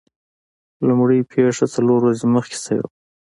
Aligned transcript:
لومړۍ 0.87 1.19
پیښه 1.31 1.65
څلور 1.75 1.99
ورځې 2.01 2.25
مخکې 2.35 2.57
شوې 2.63 2.79
وه. 2.81 2.89